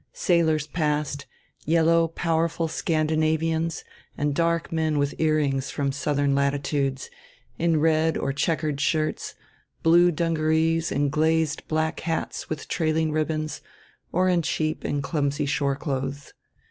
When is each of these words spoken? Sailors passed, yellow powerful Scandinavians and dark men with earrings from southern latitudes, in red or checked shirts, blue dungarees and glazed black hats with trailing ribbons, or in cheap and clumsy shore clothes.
Sailors 0.13 0.65
passed, 0.65 1.27
yellow 1.63 2.07
powerful 2.07 2.67
Scandinavians 2.67 3.83
and 4.17 4.33
dark 4.33 4.71
men 4.71 4.97
with 4.97 5.13
earrings 5.19 5.69
from 5.69 5.91
southern 5.91 6.33
latitudes, 6.33 7.11
in 7.59 7.79
red 7.79 8.17
or 8.17 8.33
checked 8.33 8.79
shirts, 8.79 9.35
blue 9.83 10.09
dungarees 10.11 10.91
and 10.91 11.11
glazed 11.11 11.61
black 11.67 11.99
hats 11.99 12.49
with 12.49 12.67
trailing 12.67 13.11
ribbons, 13.11 13.61
or 14.11 14.27
in 14.27 14.41
cheap 14.41 14.83
and 14.83 15.03
clumsy 15.03 15.45
shore 15.45 15.75
clothes. 15.75 16.33